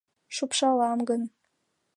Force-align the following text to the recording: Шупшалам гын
Шупшалам 0.35 0.99
гын 1.09 1.21